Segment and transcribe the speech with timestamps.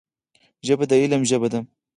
[0.65, 1.59] ژبه د علم ژبه ده